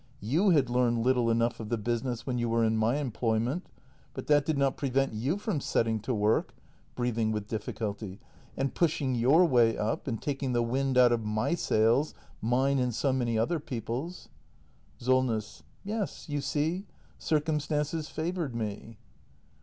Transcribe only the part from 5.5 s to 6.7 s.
setting to work—